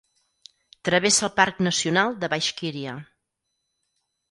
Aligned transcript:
Travessa 0.89 1.25
el 1.27 1.31
parc 1.41 1.61
nacional 1.67 2.17
de 2.25 2.31
Baixkíria. 2.37 2.99